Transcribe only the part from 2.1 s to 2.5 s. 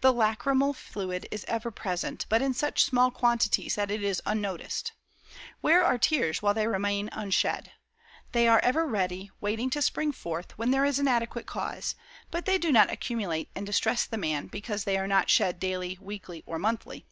but